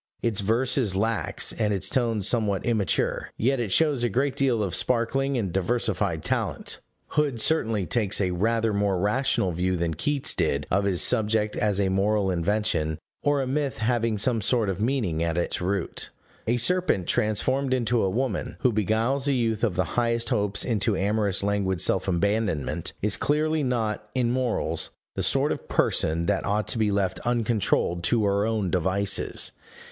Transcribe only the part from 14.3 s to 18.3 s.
sort of meaning at its root. A serpent transformed into a